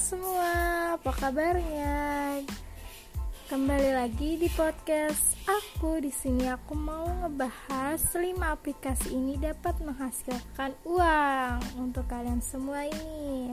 [0.00, 0.52] semua,
[0.96, 2.40] apa kabarnya?
[3.52, 6.00] Kembali lagi di podcast aku.
[6.00, 13.52] Di sini aku mau ngebahas 5 aplikasi ini dapat menghasilkan uang untuk kalian semua ini.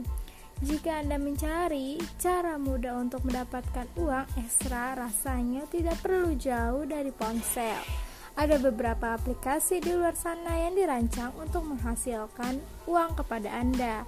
[0.64, 7.84] Jika Anda mencari cara mudah untuk mendapatkan uang ekstra, rasanya tidak perlu jauh dari ponsel.
[8.40, 14.08] Ada beberapa aplikasi di luar sana yang dirancang untuk menghasilkan uang kepada Anda.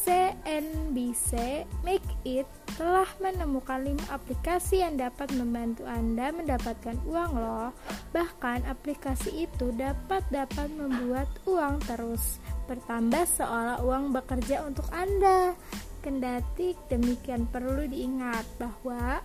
[0.00, 2.48] CNBC Make It
[2.80, 7.76] telah menemukan 5 aplikasi yang dapat membantu Anda mendapatkan uang loh.
[8.16, 15.52] Bahkan aplikasi itu dapat dapat membuat uang terus bertambah seolah uang bekerja untuk Anda.
[16.00, 19.20] Kendati demikian perlu diingat bahwa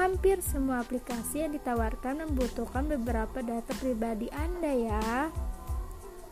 [0.00, 5.28] hampir semua aplikasi yang ditawarkan membutuhkan beberapa data pribadi Anda ya.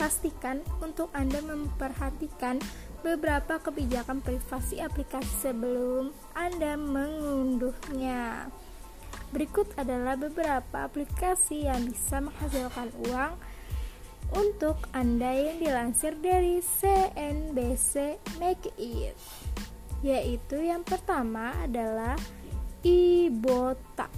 [0.00, 2.64] Pastikan untuk Anda memperhatikan
[3.04, 8.48] beberapa kebijakan privasi aplikasi sebelum Anda mengunduhnya.
[9.28, 13.36] Berikut adalah beberapa aplikasi yang bisa menghasilkan uang
[14.32, 19.12] untuk Anda yang dilansir dari CNBC Make It.
[20.00, 22.16] Yaitu yang pertama adalah
[22.80, 24.08] Ibota.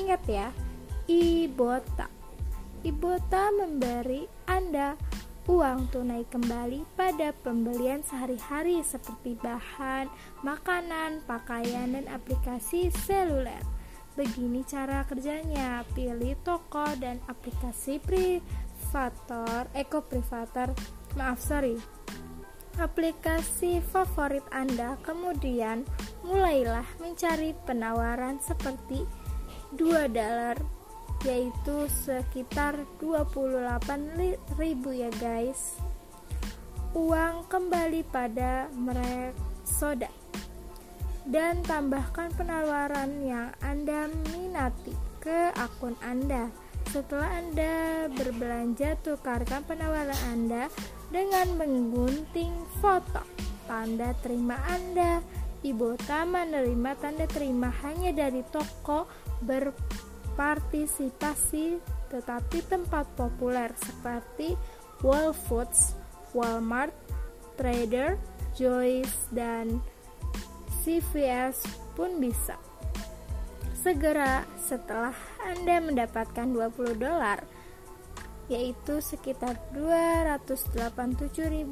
[0.00, 0.48] Ingat ya,
[1.04, 2.08] Ibota.
[2.80, 4.96] Ibota memberi Anda
[5.46, 10.10] uang tunai kembali pada pembelian sehari-hari seperti bahan,
[10.42, 13.62] makanan, pakaian, dan aplikasi seluler.
[14.18, 20.74] Begini cara kerjanya, pilih toko dan aplikasi privator, eco privator,
[21.14, 21.78] maaf sorry,
[22.82, 25.86] aplikasi favorit Anda, kemudian
[26.26, 29.06] mulailah mencari penawaran seperti
[29.78, 30.58] 2 dolar
[31.24, 34.36] yaitu sekitar 28.000
[34.92, 35.80] ya guys.
[36.92, 40.08] Uang kembali pada merek soda
[41.26, 46.48] dan tambahkan penawaran yang anda minati ke akun anda.
[46.86, 50.70] Setelah anda berbelanja tukarkan penawaran anda
[51.10, 53.26] dengan menggunting foto.
[53.66, 55.18] Tanda terima anda.
[55.66, 59.10] Ibota menerima tanda terima hanya dari toko
[59.42, 59.74] ber
[60.36, 64.54] partisipasi tetapi tempat populer seperti
[65.02, 65.98] Whole Foods,
[66.32, 66.94] Walmart,
[67.58, 68.14] Trader,
[68.56, 69.80] Joe's, dan
[70.84, 71.66] CVS
[71.98, 72.54] pun bisa.
[73.82, 77.42] Segera setelah Anda mendapatkan 20 dolar,
[78.46, 81.66] yaitu sekitar 287.000,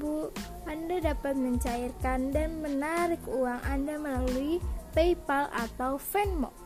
[0.67, 4.59] Anda dapat mencairkan dan menarik uang Anda melalui
[4.95, 6.64] PayPal atau Venmo.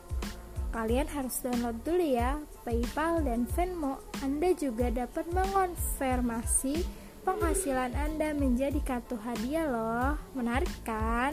[0.68, 2.36] Kalian harus download dulu ya
[2.68, 4.04] PayPal dan Venmo.
[4.20, 6.84] Anda juga dapat mengonfirmasi
[7.24, 10.20] penghasilan Anda menjadi kartu hadiah loh.
[10.36, 11.32] Menarik kan?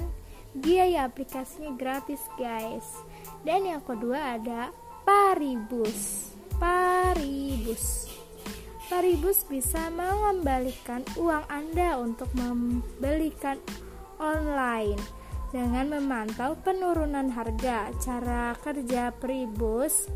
[0.56, 3.04] Biaya aplikasinya gratis guys.
[3.44, 4.72] Dan yang kedua ada
[5.04, 6.32] Paribus.
[6.56, 8.08] Paribus.
[8.88, 13.60] Paribus bisa mengembalikan uang Anda untuk membelikan
[14.16, 15.25] online
[15.56, 17.88] dengan memantau penurunan harga.
[18.04, 20.12] Cara kerja Pribus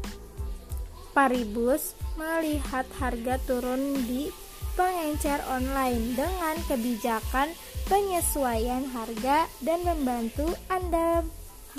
[1.15, 4.27] Paribus melihat harga turun di
[4.75, 7.51] pengencer online dengan kebijakan
[7.87, 11.23] penyesuaian harga dan membantu Anda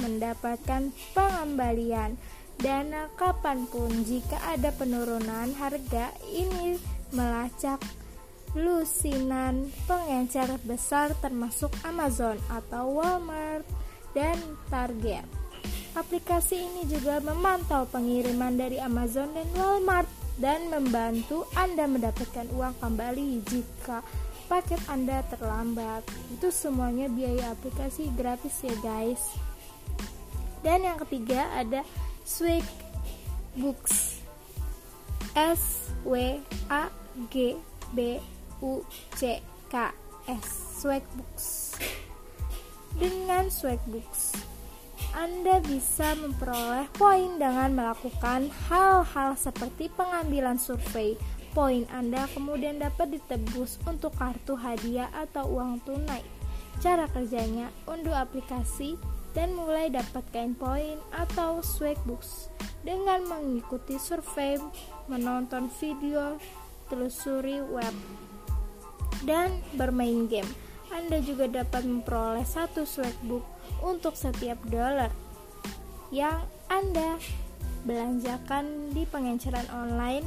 [0.00, 2.16] mendapatkan pengembalian
[2.60, 6.76] dana kapan pun jika ada penurunan harga ini
[7.16, 7.81] melacak
[8.55, 13.62] lusinan pengencer besar termasuk Amazon atau Walmart
[14.11, 15.27] dan Target.
[15.94, 20.06] Aplikasi ini juga memantau pengiriman dari Amazon dan Walmart
[20.38, 24.03] dan membantu Anda mendapatkan uang kembali jika
[24.47, 26.06] paket Anda terlambat.
[26.34, 29.22] Itu semuanya biaya aplikasi gratis ya guys.
[30.62, 31.87] Dan yang ketiga ada
[32.27, 32.67] Swag
[33.55, 34.19] Books.
[35.34, 36.91] S W A
[37.31, 37.55] G
[37.94, 38.19] B
[38.61, 38.85] U
[39.17, 39.93] C K
[40.29, 41.77] S Swagbooks.
[42.97, 44.37] Dengan Swagbooks,
[45.17, 51.17] Anda bisa memperoleh poin dengan melakukan hal-hal seperti pengambilan survei.
[51.51, 56.23] Poin Anda kemudian dapat ditebus untuk kartu hadiah atau uang tunai.
[56.79, 58.95] Cara kerjanya, unduh aplikasi
[59.35, 62.51] dan mulai dapatkan poin atau Swagbooks
[62.87, 64.57] dengan mengikuti survei,
[65.11, 66.39] menonton video,
[66.89, 67.93] telusuri web
[69.25, 70.49] dan bermain game.
[70.90, 73.46] Anda juga dapat memperoleh satu swagbook
[73.81, 75.14] untuk setiap dolar
[76.11, 77.17] yang Anda
[77.87, 80.26] belanjakan di pengenceran online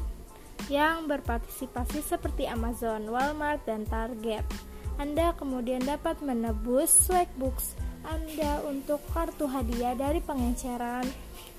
[0.72, 4.48] yang berpartisipasi seperti Amazon, Walmart, dan Target.
[4.96, 7.76] Anda kemudian dapat menebus swagbooks
[8.08, 11.08] Anda untuk kartu hadiah dari pengenceran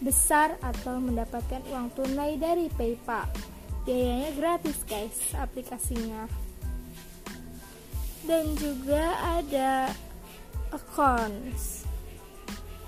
[0.01, 3.29] besar atau mendapatkan uang tunai dari PayPal.
[3.85, 6.44] Biayanya gratis guys aplikasinya.
[8.25, 9.93] Dan juga ada
[10.73, 11.85] accounts.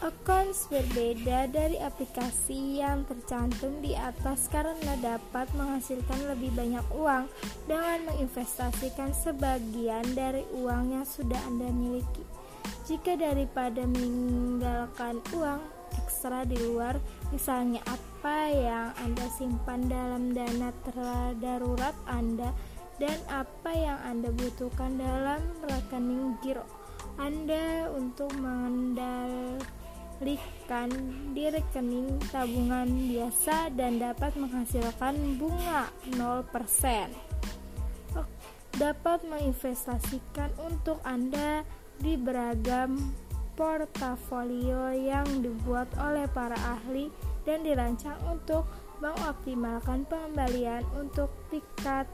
[0.00, 7.28] Accounts berbeda dari aplikasi yang tercantum di atas karena dapat menghasilkan lebih banyak uang
[7.68, 12.24] dengan menginvestasikan sebagian dari uang yang sudah Anda miliki.
[12.88, 15.60] Jika daripada meninggalkan uang
[16.00, 16.96] ekstra di luar,
[17.28, 20.72] misalnya apa yang Anda simpan dalam dana
[21.40, 22.52] darurat Anda
[22.96, 26.64] dan apa yang Anda butuhkan dalam rekening giro
[27.20, 30.88] Anda untuk mengendalikan
[31.36, 37.12] di rekening tabungan biasa dan dapat menghasilkan bunga 0%.
[38.76, 41.64] Dapat menginvestasikan untuk Anda
[41.96, 43.16] di beragam
[43.56, 47.08] portofolio yang dibuat oleh para ahli
[47.48, 48.68] dan dirancang untuk
[49.00, 52.04] mengoptimalkan pengembalian untuk tingkat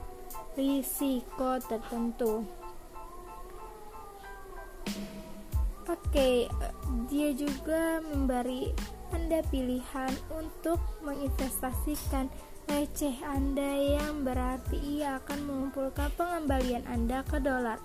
[0.57, 2.45] risiko tertentu.
[5.83, 6.47] Oke,
[7.11, 8.71] dia juga memberi
[9.11, 12.31] Anda pilihan untuk menginvestasikan
[12.71, 17.77] receh Anda yang berarti ia akan mengumpulkan pengembalian Anda ke dolar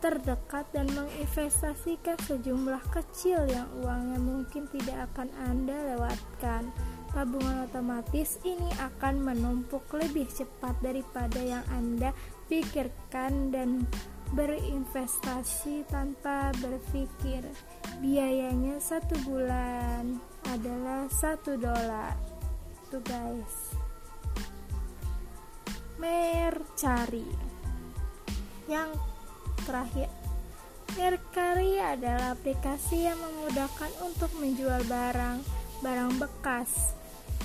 [0.00, 6.72] terdekat dan menginvestasikan sejumlah kecil yang uangnya mungkin tidak akan Anda lewatkan.
[7.10, 12.14] Tabungan otomatis ini akan menumpuk lebih cepat daripada yang Anda
[12.46, 13.90] pikirkan dan
[14.30, 17.42] berinvestasi tanpa berpikir.
[17.98, 22.14] Biayanya satu bulan adalah satu dolar.
[22.94, 23.74] Tuh guys.
[25.98, 27.26] Mercari
[28.70, 28.94] yang
[29.66, 30.08] terakhir
[30.98, 35.38] Mercari adalah aplikasi yang memudahkan untuk menjual barang,
[35.86, 36.98] barang bekas.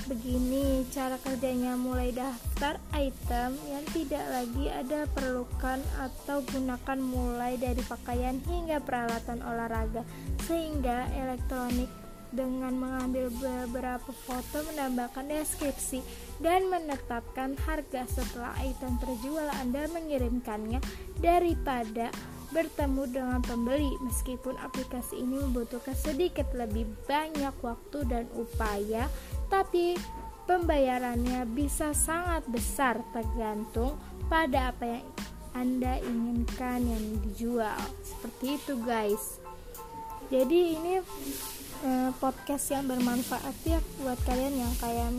[0.06, 7.82] Begini cara kerjanya mulai daftar item yang tidak lagi ada perlukan atau gunakan mulai dari
[7.82, 10.06] pakaian hingga peralatan olahraga
[10.46, 11.90] sehingga elektronik
[12.30, 16.06] dengan mengambil beberapa foto menambahkan deskripsi
[16.38, 20.86] dan menetapkan harga setelah item terjual Anda mengirimkannya
[21.18, 22.14] daripada
[22.54, 23.92] bertemu dengan pembeli.
[24.00, 29.12] Meskipun aplikasi ini membutuhkan sedikit lebih banyak waktu dan upaya
[29.48, 29.98] tapi
[30.46, 33.98] pembayarannya bisa sangat besar tergantung
[34.30, 35.06] pada apa yang
[35.56, 39.40] anda inginkan yang dijual seperti itu guys
[40.28, 40.94] jadi ini
[41.86, 45.10] eh, podcast yang bermanfaat ya buat kalian yang kayak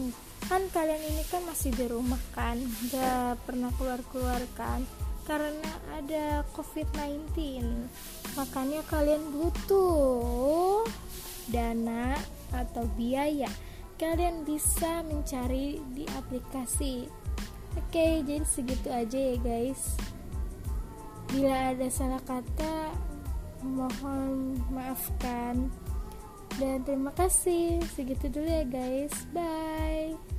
[0.46, 2.54] kan kalian ini kan masih di rumah kan
[2.90, 4.86] gak pernah keluar-keluar kan
[5.26, 7.34] karena ada COVID-19.
[8.38, 10.86] Makanya kalian butuh
[11.50, 12.14] dana
[12.54, 13.50] atau biaya.
[13.96, 17.08] Kalian bisa mencari di aplikasi.
[17.80, 19.96] Oke, jadi segitu aja ya, guys.
[21.32, 22.92] Bila ada salah kata,
[23.64, 25.72] mohon maafkan.
[26.60, 27.80] Dan terima kasih.
[27.96, 29.12] Segitu dulu ya, guys.
[29.32, 30.35] Bye.